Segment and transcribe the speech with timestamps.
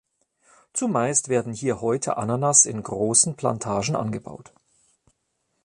[0.73, 4.51] Zumeist werden hier heute Ananas in großen Plantagen angebaut.